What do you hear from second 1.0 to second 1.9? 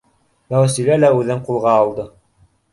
лә үҙен ҡулға